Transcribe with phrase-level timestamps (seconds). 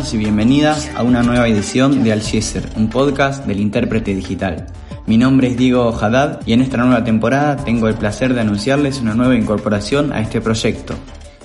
[0.00, 4.64] Bienvenidos y bienvenidas a una nueva edición de Algeser, un podcast del intérprete digital.
[5.06, 9.02] Mi nombre es Diego Haddad y en esta nueva temporada tengo el placer de anunciarles
[9.02, 10.94] una nueva incorporación a este proyecto.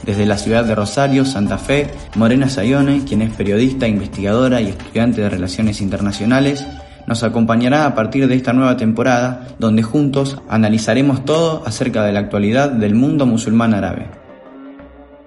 [0.03, 5.19] Desde la ciudad de Rosario, Santa Fe, Morena Sayone, quien es periodista, investigadora y estudiante
[5.19, 6.65] de Relaciones Internacionales,
[7.07, 12.21] nos acompañará a partir de esta nueva temporada donde juntos analizaremos todo acerca de la
[12.21, 14.24] actualidad del mundo musulmán árabe.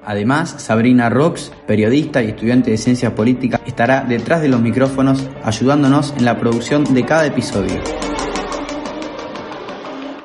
[0.08, 6.14] Además, Sabrina Rox, periodista y estudiante de ciencia política, estará detrás de los micrófonos ayudándonos
[6.16, 7.78] en la producción de cada episodio.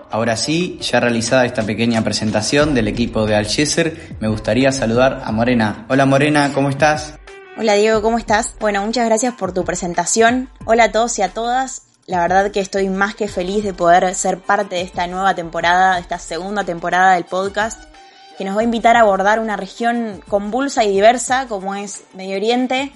[0.09, 5.33] Ahora sí, ya realizada esta pequeña presentación del equipo de Algeser, me gustaría saludar a
[5.33, 5.85] Morena.
[5.89, 7.19] Hola Morena, ¿cómo estás?
[7.57, 8.55] Hola Diego, ¿cómo estás?
[8.61, 10.49] Bueno, muchas gracias por tu presentación.
[10.63, 11.87] Hola a todos y a todas.
[12.07, 15.95] La verdad que estoy más que feliz de poder ser parte de esta nueva temporada,
[15.95, 17.92] de esta segunda temporada del podcast
[18.37, 22.35] que nos va a invitar a abordar una región convulsa y diversa como es Medio
[22.35, 22.91] Oriente,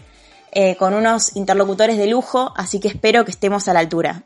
[0.51, 4.23] eh, con unos interlocutores de lujo, así que espero que estemos a la altura.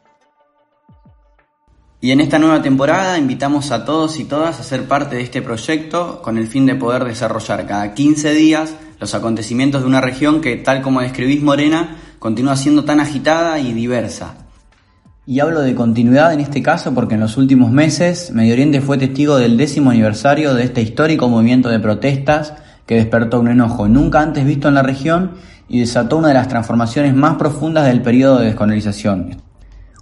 [1.99, 5.41] Y en esta nueva temporada invitamos a todos y todas a ser parte de este
[5.41, 10.41] proyecto con el fin de poder desarrollar cada 15 días los acontecimientos de una región
[10.41, 14.40] que, tal como describís Morena, continúa siendo tan agitada y diversa.
[15.27, 18.97] Y hablo de continuidad en este caso porque en los últimos meses Medio Oriente fue
[18.97, 22.55] testigo del décimo aniversario de este histórico movimiento de protestas
[22.87, 25.33] que despertó un enojo nunca antes visto en la región
[25.69, 29.37] y desató una de las transformaciones más profundas del periodo de descolonización.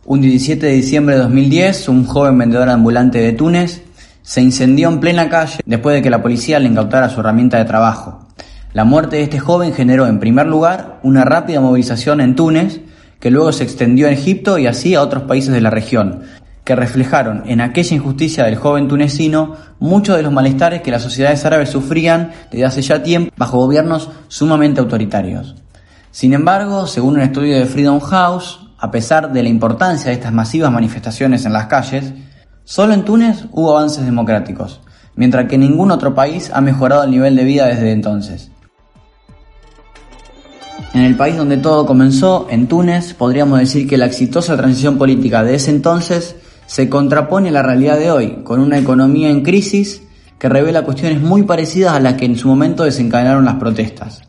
[0.06, 3.84] Un 17 de diciembre de 2010, un joven vendedor ambulante de Túnez
[4.22, 7.66] se incendió en plena calle después de que la policía le incautara su herramienta de
[7.66, 8.25] trabajo.
[8.72, 12.80] La muerte de este joven generó en primer lugar una rápida movilización en Túnez
[13.19, 16.22] que luego se extendió a Egipto y así a otros países de la región,
[16.63, 21.44] que reflejaron en aquella injusticia del joven tunecino muchos de los malestares que las sociedades
[21.44, 25.56] árabes sufrían desde hace ya tiempo bajo gobiernos sumamente autoritarios.
[26.12, 30.31] Sin embargo, según un estudio de Freedom House, a pesar de la importancia de estas
[30.31, 32.13] masivas manifestaciones en las calles,
[32.63, 34.80] solo en Túnez hubo avances democráticos,
[35.16, 38.51] mientras que ningún otro país ha mejorado el nivel de vida desde entonces.
[40.94, 45.44] En el país donde todo comenzó, en Túnez, podríamos decir que la exitosa transición política
[45.44, 46.35] de ese entonces
[46.66, 50.01] se contrapone a la realidad de hoy, con una economía en crisis
[50.39, 54.22] que revela cuestiones muy parecidas a las que en su momento desencadenaron las protestas.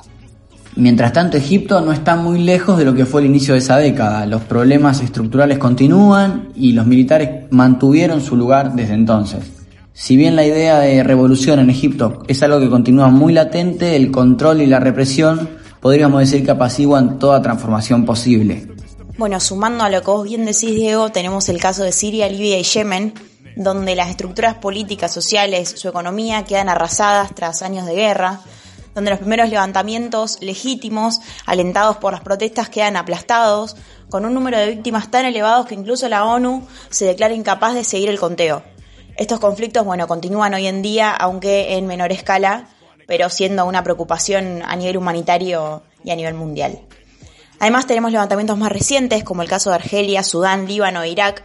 [0.76, 3.77] Mientras tanto, Egipto no está muy lejos de lo que fue el inicio de esa
[3.77, 4.27] década.
[4.27, 9.41] Los problemas estructurales continúan y los militares mantuvieron su lugar desde entonces.
[9.92, 14.10] Si bien la idea de revolución en Egipto es algo que continúa muy latente, el
[14.10, 18.69] control y la represión podríamos decir que apaciguan toda transformación posible.
[19.17, 22.59] Bueno, sumando a lo que vos bien decís, Diego, tenemos el caso de Siria, Libia
[22.59, 23.15] y Yemen,
[23.57, 28.41] donde las estructuras políticas, sociales, su economía quedan arrasadas tras años de guerra,
[28.95, 33.77] donde los primeros levantamientos legítimos, alentados por las protestas, quedan aplastados,
[34.09, 37.85] con un número de víctimas tan elevados que incluso la ONU se declara incapaz de
[37.85, 38.63] seguir el conteo.
[39.17, 42.69] Estos conflictos, bueno, continúan hoy en día, aunque en menor escala,
[43.10, 46.78] pero siendo una preocupación a nivel humanitario y a nivel mundial.
[47.59, 51.43] Además tenemos levantamientos más recientes, como el caso de Argelia, Sudán, Líbano e Irak,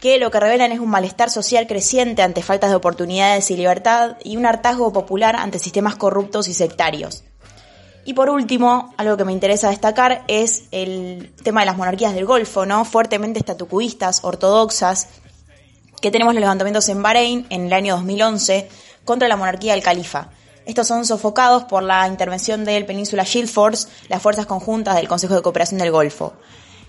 [0.00, 4.16] que lo que revelan es un malestar social creciente ante faltas de oportunidades y libertad
[4.24, 7.22] y un hartazgo popular ante sistemas corruptos y sectarios.
[8.04, 12.26] Y por último, algo que me interesa destacar es el tema de las monarquías del
[12.26, 12.84] Golfo, ¿no?
[12.84, 15.10] Fuertemente estatucuistas, ortodoxas,
[16.02, 18.68] que tenemos los levantamientos en Bahrein en el año 2011
[19.04, 20.32] contra la monarquía del califa
[20.66, 25.34] estos son sofocados por la intervención del Península Shield Force, las fuerzas conjuntas del Consejo
[25.34, 26.34] de Cooperación del Golfo.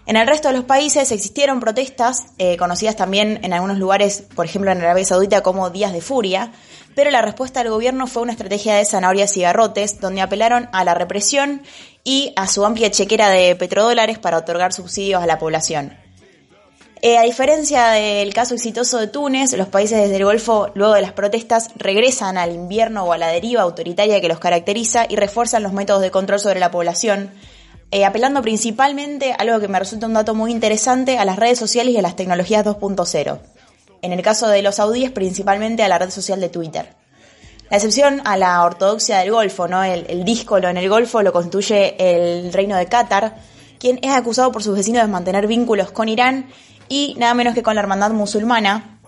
[0.06, 4.46] En el resto de los países existieron protestas, eh, conocidas también en algunos lugares, por
[4.46, 6.52] ejemplo en Arabia Saudita, como días de furia,
[6.94, 10.84] pero la respuesta del gobierno fue una estrategia de zanahorias y garrotes, donde apelaron a
[10.84, 11.64] la represión
[12.04, 16.05] y a su amplia chequera de petrodólares para otorgar subsidios a la población.
[17.08, 21.04] Eh, a diferencia del caso exitoso de Túnez, los países desde el Golfo, luego de
[21.04, 25.62] las protestas, regresan al invierno o a la deriva autoritaria que los caracteriza y refuerzan
[25.62, 27.30] los métodos de control sobre la población,
[27.92, 31.60] eh, apelando principalmente, a algo que me resulta un dato muy interesante, a las redes
[31.60, 33.38] sociales y a las tecnologías 2.0.
[34.02, 36.96] En el caso de los saudíes, principalmente a la red social de Twitter.
[37.70, 39.84] La excepción a la ortodoxia del Golfo, ¿no?
[39.84, 43.36] El, el díscolo en el Golfo lo constituye el reino de Qatar,
[43.78, 46.48] quien es acusado por sus vecinos de mantener vínculos con Irán
[46.90, 49.00] y nada menos que con la hermandad musulmana,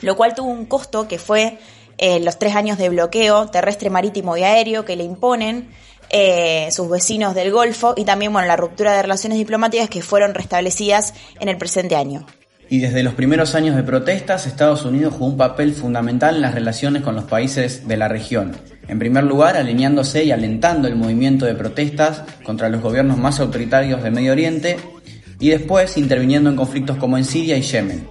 [0.00, 1.58] lo cual tuvo un costo que fue
[1.98, 5.68] eh, los tres años de bloqueo terrestre, marítimo y aéreo que le imponen
[6.10, 10.34] eh, sus vecinos del Golfo y también bueno, la ruptura de relaciones diplomáticas que fueron
[10.34, 12.26] restablecidas en el presente año.
[12.68, 16.54] Y desde los primeros años de protestas, Estados Unidos jugó un papel fundamental en las
[16.54, 18.56] relaciones con los países de la región.
[18.88, 24.02] En primer lugar, alineándose y alentando el movimiento de protestas contra los gobiernos más autoritarios
[24.02, 24.78] de Medio Oriente
[25.42, 28.06] y después interviniendo en conflictos como en Siria y Yemen.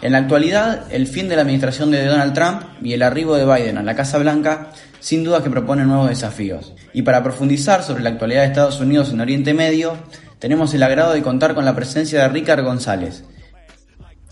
[0.00, 3.44] En la actualidad, el fin de la administración de Donald Trump y el arribo de
[3.44, 4.70] Biden a la Casa Blanca
[5.00, 6.74] sin duda que propone nuevos desafíos.
[6.92, 9.96] Y para profundizar sobre la actualidad de Estados Unidos en Oriente Medio,
[10.38, 13.24] tenemos el agrado de contar con la presencia de Ricard González.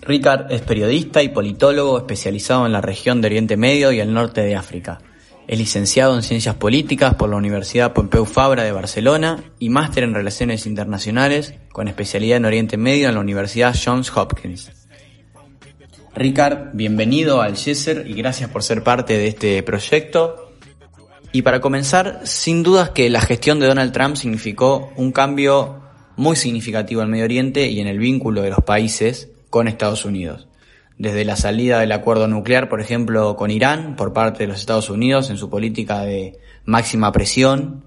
[0.02, 4.42] Ricard es periodista y politólogo especializado en la región de Oriente Medio y el norte
[4.42, 5.00] de África.
[5.48, 10.12] Es licenciado en Ciencias Políticas por la Universidad Pompeu Fabra de Barcelona y máster en
[10.12, 14.72] Relaciones Internacionales con especialidad en Oriente Medio en la Universidad Johns Hopkins.
[16.16, 20.50] Ricard, bienvenido al Yeser y gracias por ser parte de este proyecto.
[21.30, 25.80] Y para comenzar, sin dudas que la gestión de Donald Trump significó un cambio
[26.16, 30.48] muy significativo en Medio Oriente y en el vínculo de los países con Estados Unidos.
[30.98, 34.88] Desde la salida del acuerdo nuclear, por ejemplo, con Irán por parte de los Estados
[34.88, 37.84] Unidos en su política de máxima presión,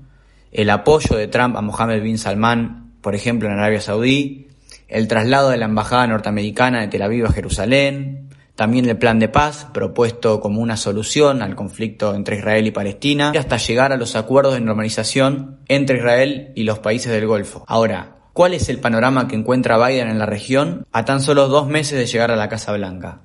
[0.51, 4.47] el apoyo de Trump a Mohammed bin Salman, por ejemplo, en Arabia Saudí,
[4.87, 9.29] el traslado de la embajada norteamericana de Tel Aviv a Jerusalén, también el plan de
[9.29, 14.15] paz propuesto como una solución al conflicto entre Israel y Palestina, hasta llegar a los
[14.15, 17.63] acuerdos de normalización entre Israel y los países del Golfo.
[17.67, 21.67] Ahora, ¿cuál es el panorama que encuentra Biden en la región a tan solo dos
[21.67, 23.23] meses de llegar a la Casa Blanca?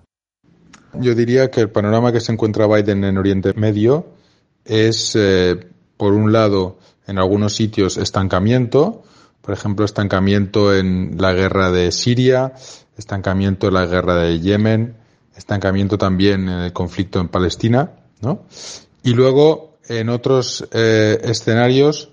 [0.94, 4.08] Yo diría que el panorama que se encuentra Biden en Oriente Medio
[4.64, 9.05] es, eh, por un lado, en algunos sitios estancamiento,
[9.40, 12.52] por ejemplo, estancamiento en la guerra de Siria,
[12.99, 14.96] estancamiento en la guerra de Yemen,
[15.37, 18.46] estancamiento también en el conflicto en Palestina, ¿no?
[19.05, 22.11] Y luego, en otros eh, escenarios,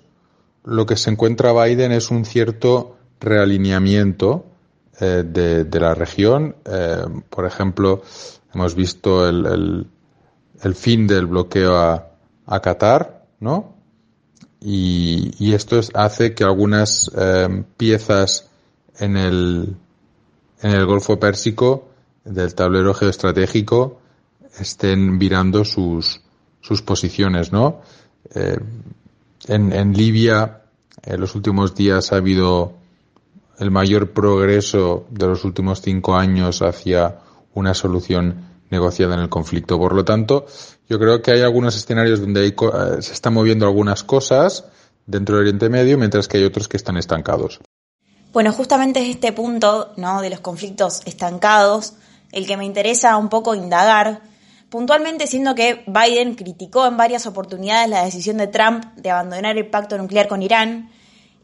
[0.64, 4.46] lo que se encuentra Biden es un cierto realineamiento
[5.00, 6.56] eh, de, la región.
[6.64, 8.02] Eh, por ejemplo,
[8.54, 9.86] hemos visto el,
[10.62, 12.08] el, fin del bloqueo a,
[12.60, 13.74] Qatar, ¿no?
[14.60, 18.48] y, esto hace que algunas eh, piezas
[18.98, 19.76] en el,
[20.60, 21.88] en el Golfo Pérsico
[22.24, 24.00] del tablero geoestratégico
[24.58, 26.20] estén virando sus,
[26.60, 27.80] sus posiciones, ¿no?
[29.48, 30.62] En, en Libia
[31.04, 32.74] en los últimos días ha habido
[33.58, 37.18] el mayor progreso de los últimos cinco años hacia
[37.54, 39.78] una solución negociada en el conflicto.
[39.78, 40.46] Por lo tanto,
[40.88, 42.54] yo creo que hay algunos escenarios donde eh,
[43.00, 44.64] se están moviendo algunas cosas
[45.06, 47.60] dentro del Oriente Medio, mientras que hay otros que están estancados.
[48.32, 50.22] Bueno, justamente es este punto ¿no?
[50.22, 51.94] de los conflictos estancados
[52.32, 54.22] el que me interesa un poco indagar,
[54.72, 59.66] puntualmente siendo que Biden criticó en varias oportunidades la decisión de Trump de abandonar el
[59.66, 60.90] pacto nuclear con Irán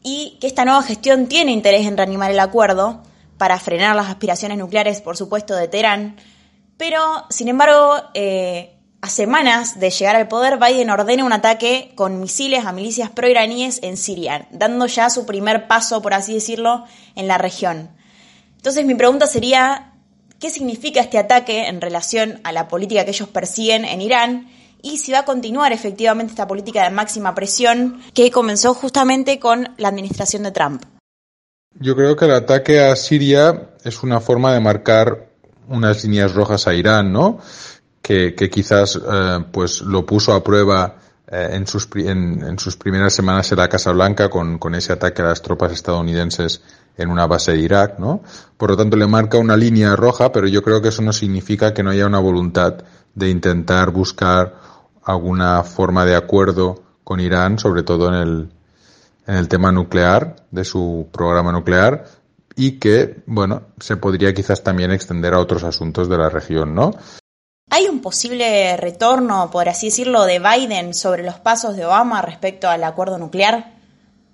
[0.01, 3.03] y que esta nueva gestión tiene interés en reanimar el acuerdo
[3.37, 6.15] para frenar las aspiraciones nucleares, por supuesto, de Teherán,
[6.75, 6.99] pero,
[7.29, 12.65] sin embargo, eh, a semanas de llegar al poder, Biden ordena un ataque con misiles
[12.65, 17.37] a milicias pro-iraníes en Siria, dando ya su primer paso, por así decirlo, en la
[17.37, 17.91] región.
[18.55, 19.88] Entonces mi pregunta sería,
[20.39, 24.49] ¿qué significa este ataque en relación a la política que ellos persiguen en Irán?
[24.81, 29.75] Y si va a continuar efectivamente esta política de máxima presión que comenzó justamente con
[29.77, 30.83] la administración de Trump.
[31.75, 35.29] Yo creo que el ataque a Siria es una forma de marcar
[35.67, 37.39] unas líneas rojas a Irán, ¿no?
[38.01, 40.95] Que, quizás eh, pues lo puso a prueba
[41.27, 45.71] eh, en, sus, primeras semanas en la Casa Blanca con ese ataque a las tropas
[45.73, 46.63] estadounidenses
[46.99, 48.21] en una base de Irak, ¿no?
[48.57, 51.73] Por lo tanto, le marca una línea roja, pero yo creo que eso no significa
[51.73, 52.75] que no haya una voluntad
[53.15, 54.55] de intentar buscar
[55.03, 58.49] alguna forma de acuerdo con Irán, sobre todo en el,
[59.25, 62.05] en el tema nuclear, de su programa nuclear,
[62.55, 66.91] y que, bueno, se podría quizás también extender a otros asuntos de la región, ¿no?
[67.71, 72.67] ¿Hay un posible retorno, por así decirlo, de Biden sobre los pasos de Obama respecto
[72.67, 73.78] al acuerdo nuclear?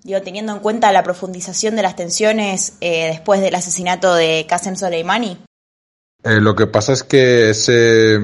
[0.06, 4.76] Digo, teniendo en cuenta la profundización de las tensiones eh, después del asesinato de Qasem
[4.76, 5.36] Soleimani.
[6.22, 8.20] Eh, lo que pasa es que ese,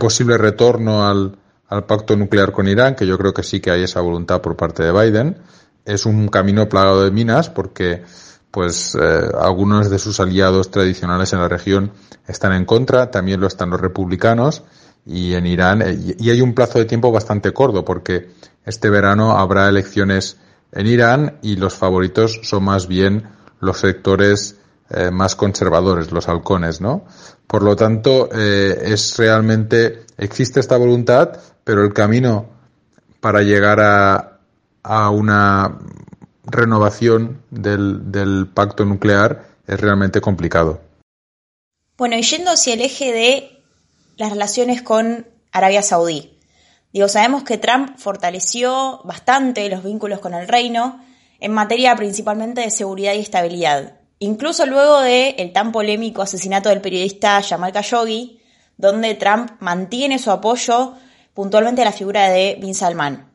[0.00, 3.84] posible retorno al, al pacto nuclear con Irán, que yo creo que sí que hay
[3.84, 5.38] esa voluntad por parte de Biden,
[5.84, 8.02] es un camino plagado de minas porque
[8.50, 11.92] pues eh, algunos de sus aliados tradicionales en la región
[12.26, 14.64] están en contra, también lo están los republicanos,
[15.04, 15.82] y en Irán.
[15.82, 18.30] Eh, y hay un plazo de tiempo bastante corto porque
[18.64, 20.38] este verano habrá elecciones
[20.72, 23.28] en Irán y los favoritos son más bien
[23.60, 24.56] los sectores
[24.90, 27.04] eh, más conservadores, los halcones, ¿no?
[27.46, 32.46] Por lo tanto, eh, es realmente, existe esta voluntad, pero el camino
[33.20, 34.38] para llegar a,
[34.82, 35.78] a una
[36.44, 40.80] renovación del, del pacto nuclear es realmente complicado.
[41.96, 43.61] Bueno, y yendo hacia el eje de
[44.16, 46.38] las relaciones con Arabia Saudí.
[46.92, 51.02] Digo, sabemos que Trump fortaleció bastante los vínculos con el reino
[51.40, 53.94] en materia principalmente de seguridad y estabilidad.
[54.18, 58.40] Incluso luego del el tan polémico asesinato del periodista Jamal Khashoggi,
[58.76, 60.94] donde Trump mantiene su apoyo
[61.34, 63.30] puntualmente a la figura de Bin Salman.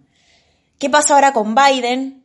[0.79, 2.23] ¿Qué pasa ahora con Biden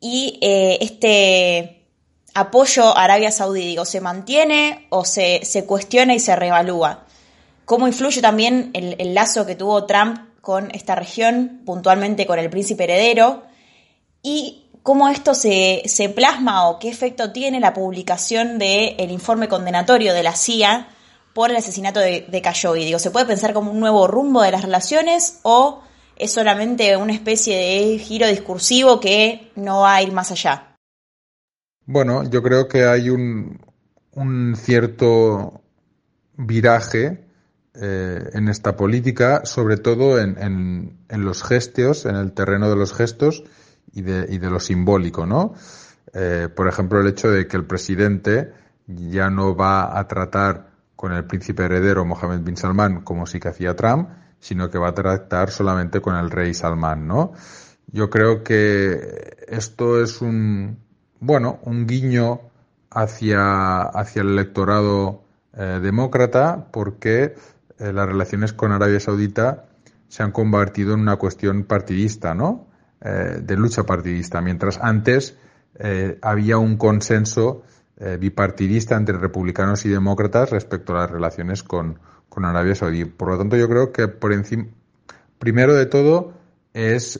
[0.00, 1.88] y eh, este
[2.34, 3.62] apoyo a Arabia Saudí?
[3.62, 7.06] Digo, ¿se mantiene o se, se cuestiona y se reevalúa?
[7.66, 12.84] ¿Cómo influye también el, lazo que tuvo Trump con esta región, puntualmente con el príncipe
[12.84, 13.42] heredero?
[14.22, 20.14] Y cómo esto se, se, plasma o qué efecto tiene la publicación del informe condenatorio
[20.14, 20.86] de la CIA
[21.34, 25.40] por el asesinato de, de ¿se puede pensar como un nuevo rumbo de las relaciones
[25.42, 25.82] o
[26.14, 30.76] es solamente una especie de giro discursivo que no va a ir más allá.
[31.84, 33.60] Bueno, yo creo que hay un,
[34.12, 35.62] un cierto
[36.36, 37.25] viraje
[37.80, 42.76] eh, en esta política, sobre todo en, en, en, los gestos, en el terreno de
[42.76, 43.44] los gestos
[43.92, 45.54] y de, y de lo simbólico, ¿no?
[46.12, 48.52] Eh, por ejemplo, el hecho de que el presidente
[48.86, 53.48] ya no va a tratar con el príncipe heredero Mohammed bin Salman como sí que
[53.48, 54.08] hacía Trump,
[54.40, 57.32] sino que va a tratar solamente con el rey Salmán, ¿no?
[57.88, 60.78] Yo creo que esto es un,
[61.20, 62.40] bueno, un guiño
[62.90, 65.22] hacia, hacia el electorado
[65.54, 67.34] eh, demócrata porque
[67.78, 69.66] eh, las relaciones con Arabia Saudita
[70.08, 72.66] se han convertido en una cuestión partidista, ¿no?
[73.00, 75.36] Eh, de lucha partidista, mientras antes
[75.78, 77.62] eh, había un consenso
[77.98, 81.98] eh, bipartidista entre republicanos y demócratas respecto a las relaciones con,
[82.30, 83.04] con Arabia Saudí.
[83.04, 84.68] Por lo tanto, yo creo que por encima,
[85.38, 86.32] primero de todo,
[86.72, 87.18] es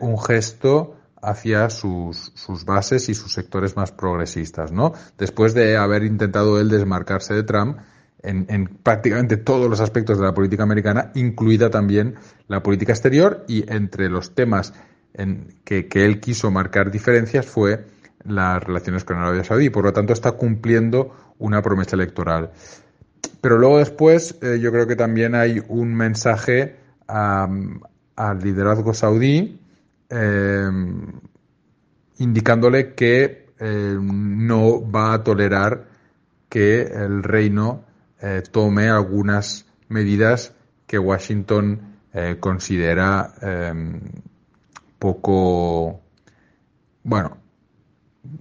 [0.00, 4.92] un gesto hacia sus, sus, bases y sus sectores más progresistas, ¿no?
[5.16, 7.78] Después de haber intentado él desmarcarse de Trump
[8.22, 12.14] en, en, prácticamente todos los aspectos de la política americana, incluida también
[12.48, 14.74] la política exterior, y entre los temas
[15.14, 17.86] en que, que él quiso marcar diferencias fue
[18.24, 19.70] las relaciones con Arabia Saudí.
[19.70, 22.50] Por lo tanto, está cumpliendo una promesa electoral.
[23.40, 26.76] Pero luego después eh, yo creo que también hay un mensaje
[27.08, 27.80] um,
[28.16, 29.58] al liderazgo saudí
[30.10, 30.70] eh,
[32.18, 35.86] indicándole que eh, no va a tolerar
[36.48, 37.84] que el reino
[38.20, 40.54] eh, tome algunas medidas
[40.86, 43.34] que Washington eh, considera
[44.98, 46.02] poco,
[47.02, 47.38] bueno,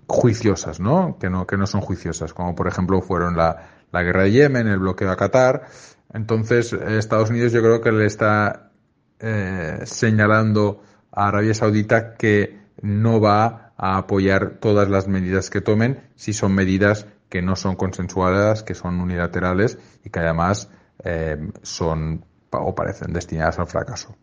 [0.08, 1.18] juiciosas, ¿no?
[1.20, 4.68] Que no, que no son juiciosas, como por ejemplo fueron la, la guerra de Yemen,
[4.68, 5.68] el bloqueo a Qatar.
[6.14, 8.72] Entonces, Estados Unidos yo creo que le está
[9.20, 10.82] eh, señalando
[11.12, 16.54] a Arabia Saudita que no va a apoyar todas las medidas que tomen si son
[16.54, 20.70] medidas que no son consensuadas, que son unilaterales y que además
[21.04, 24.16] eh, son o parecen destinadas al fracaso.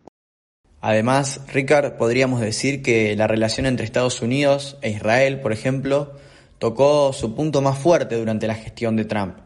[0.81, 6.13] Además, Ricard, podríamos decir que la relación entre Estados Unidos e Israel, por ejemplo,
[6.59, 9.37] tocó su punto más fuerte durante la gestión de Trump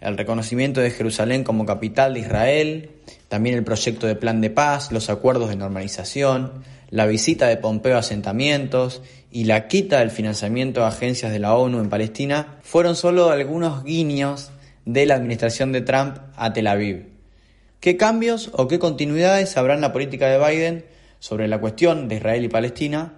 [0.00, 2.90] el reconocimiento de Jerusalén como capital de Israel,
[3.28, 7.96] también el proyecto de plan de paz, los acuerdos de normalización, la visita de Pompeo
[7.96, 12.96] a asentamientos y la quita del financiamiento a agencias de la ONU en Palestina fueron
[12.96, 14.50] solo algunos guiños
[14.84, 17.06] de la administración de Trump a Tel Aviv.
[17.78, 20.84] ¿Qué cambios o qué continuidades habrá en la política de Biden
[21.18, 23.14] sobre la cuestión de Israel y Palestina?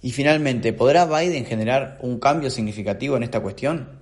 [0.00, 3.98] Y finalmente, ¿podrá Biden generar un cambio significativo en esta cuestión?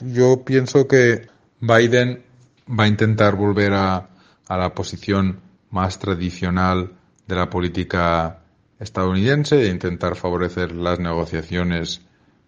[0.00, 1.26] Yo pienso que
[1.60, 2.22] Biden
[2.68, 4.08] va a intentar volver a,
[4.46, 5.40] a la posición
[5.70, 6.97] más tradicional
[7.28, 8.40] de la política
[8.80, 12.00] estadounidense, de intentar favorecer las negociaciones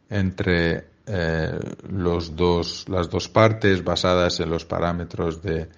[0.08, 1.58] entre eh,
[1.88, 5.68] los dos, las dos partes basadas en los parámetros de,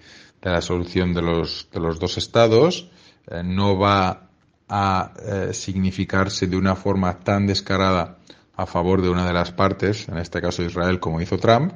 [0.41, 2.89] de la solución de los, de los dos estados.
[3.27, 4.29] Eh, no va
[4.69, 8.17] a eh, significarse de una forma tan descarada
[8.55, 11.73] a favor de una de las partes, en este caso Israel, como hizo Trump,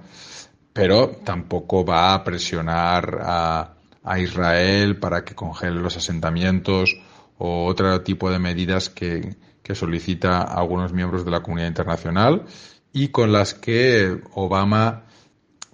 [0.71, 6.95] pero tampoco va a presionar a, a Israel para que congele los asentamientos
[7.37, 9.35] o otro tipo de medidas que,
[9.73, 12.45] solicita algunos miembros de la comunidad internacional
[12.93, 15.03] y con las que Obama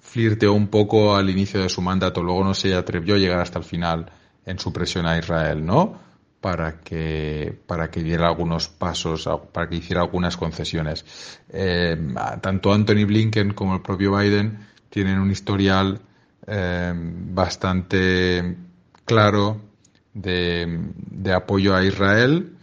[0.02, 3.60] flirteó un poco al inicio de su mandato, luego no se atrevió a llegar hasta
[3.60, 4.12] el final
[4.48, 6.00] en su presión a Israel, ¿no?
[6.42, 11.06] Para que, para que diera algunos pasos, para que hiciera algunas concesiones.
[11.50, 11.96] Eh,
[12.42, 14.58] tanto Anthony Blinken como el propio Biden
[14.90, 16.02] tienen un historial
[16.48, 18.58] eh, bastante
[19.06, 19.73] claro
[20.14, 22.56] de, de, apoyo a Israel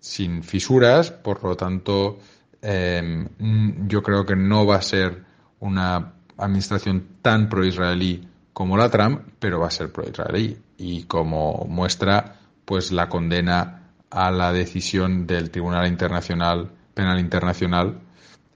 [0.00, 2.18] sin fisuras, por lo tanto,
[2.62, 3.26] eh,
[3.86, 5.24] yo creo que no va a ser
[5.60, 10.56] una administración tan pro-israelí como la Trump, pero va a ser pro-israelí.
[10.76, 18.00] Y como muestra, pues la condena a la decisión del Tribunal Internacional, Penal Internacional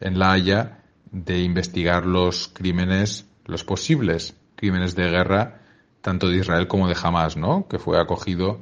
[0.00, 0.78] en La Haya
[1.10, 5.61] de investigar los crímenes, los posibles crímenes de guerra,
[6.02, 7.66] tanto de Israel como de Hamas, ¿no?
[7.68, 8.60] Que fue acogido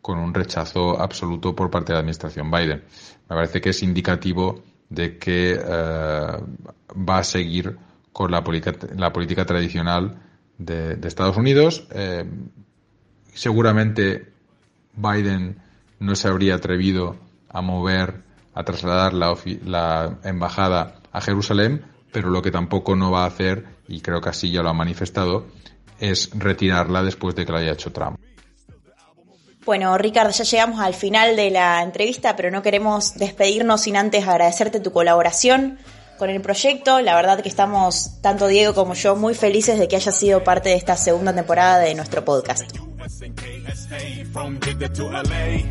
[0.00, 2.84] con un rechazo absoluto por parte de la administración Biden.
[3.28, 6.38] Me parece que es indicativo de que eh,
[6.96, 7.76] va a seguir
[8.12, 10.18] con la política, la política tradicional
[10.58, 11.88] de, Estados Unidos.
[11.90, 12.24] Eh,
[13.32, 14.30] seguramente
[14.94, 15.56] Biden
[15.98, 17.16] no se habría atrevido
[17.48, 18.22] a mover,
[18.52, 23.64] a trasladar la, la embajada a Jerusalén, pero lo que tampoco no va a hacer,
[23.88, 25.46] y creo que así ya lo ha manifestado,
[25.98, 28.18] es retirarla después de que la haya hecho Trump.
[29.64, 34.28] Bueno, Ricardo, ya llegamos al final de la entrevista, pero no queremos despedirnos sin antes
[34.28, 35.78] agradecerte tu colaboración
[36.18, 37.00] con el proyecto.
[37.00, 40.68] La verdad que estamos, tanto Diego como yo, muy felices de que haya sido parte
[40.68, 42.70] de esta segunda temporada de nuestro podcast.
[44.32, 45.62] From Jeddah to LA.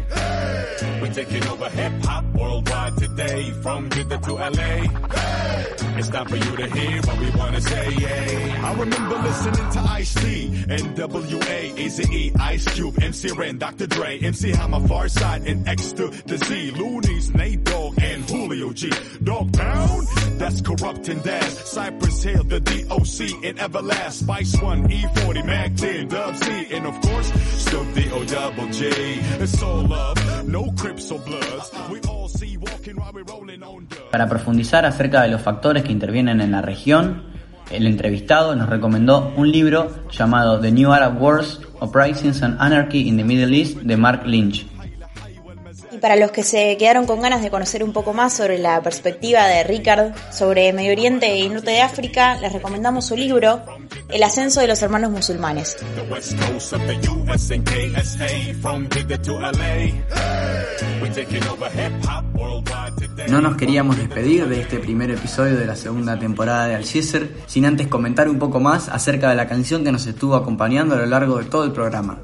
[1.02, 3.52] We're taking over hip hop worldwide today.
[3.62, 5.54] From Jeddah to LA.
[5.96, 7.94] It's time for you to hear what we wanna say.
[8.00, 8.62] Yeah.
[8.64, 13.88] I remember listening to Ice T, NWA, AZE, Ice Cube, MC Ren, Dr.
[13.88, 18.74] Dre, MC Hammer, Far Side, and X to the Z, Loonies, Nate Dogg, and Julio
[18.74, 18.92] G.
[19.24, 20.08] Dog Pound,
[20.40, 21.54] that's corrupt and dash.
[21.54, 24.24] Cypress Hill, the DOC, and Everlast.
[24.24, 27.23] Spice One, E40, Mac 10, Dub C, and of course,
[34.12, 37.24] Para profundizar acerca de los factores que intervienen en la región,
[37.72, 43.18] el entrevistado nos recomendó un libro llamado The New Arab Wars, Uprisings and Anarchy in
[43.18, 44.66] the Middle East de Mark Lynch.
[46.04, 49.48] Para los que se quedaron con ganas de conocer un poco más sobre la perspectiva
[49.48, 53.62] de Ricard sobre Medio Oriente y Norte de África, les recomendamos su libro
[54.10, 55.78] El ascenso de los hermanos musulmanes.
[63.30, 67.66] No nos queríamos despedir de este primer episodio de la segunda temporada de Al sin
[67.66, 71.06] antes comentar un poco más acerca de la canción que nos estuvo acompañando a lo
[71.06, 72.20] largo de todo el programa.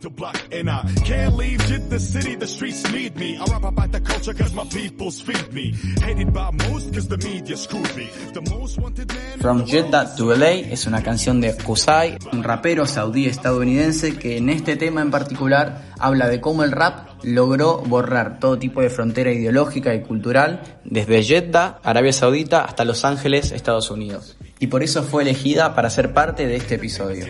[0.00, 3.92] To block and I can't leave the city the streets need me I rap about
[3.92, 8.08] the culture cause my peoples feed me hated by most cause the media screwed me
[8.32, 12.86] the most wanted man From Jeddah to LA es una canción de Kusai un rapero
[12.86, 18.38] saudí estadounidense que en este tema en particular habla de cómo el rap logró borrar
[18.38, 23.90] todo tipo de frontera ideológica y cultural desde Jeddah, Arabia Saudita hasta Los Ángeles, Estados
[23.90, 24.36] Unidos.
[24.58, 27.26] Y por eso fue elegida para ser parte de este episodio.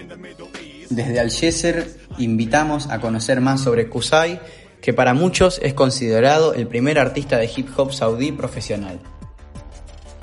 [0.90, 4.40] Desde Algeser invitamos a conocer más sobre Kusai,
[4.80, 9.00] que para muchos es considerado el primer artista de hip hop saudí profesional.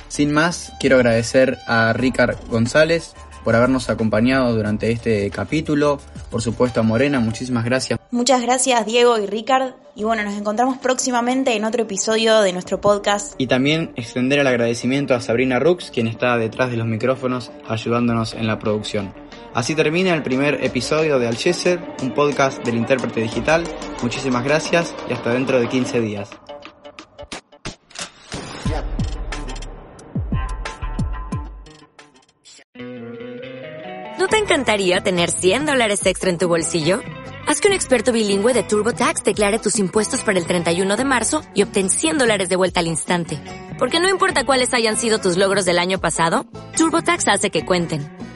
[0.07, 5.99] Sin más, quiero agradecer a Ricard González por habernos acompañado durante este capítulo.
[6.29, 7.99] Por supuesto a Morena, muchísimas gracias.
[8.11, 9.73] Muchas gracias Diego y Ricard.
[9.95, 13.33] Y bueno, nos encontramos próximamente en otro episodio de nuestro podcast.
[13.37, 18.33] Y también extender el agradecimiento a Sabrina Rux, quien está detrás de los micrófonos ayudándonos
[18.33, 19.22] en la producción.
[19.53, 23.63] Así termina el primer episodio de Algeser, un podcast del intérprete digital.
[24.01, 26.29] Muchísimas gracias y hasta dentro de 15 días.
[34.17, 37.01] ¿No te encantaría tener 100 dólares extra en tu bolsillo?
[37.45, 41.43] Haz que un experto bilingüe de TurboTax declare tus impuestos para el 31 de marzo
[41.53, 43.39] y obtén 100 dólares de vuelta al instante.
[43.77, 48.12] Porque no importa cuáles hayan sido tus logros del año pasado, TurboTax hace que cuenten.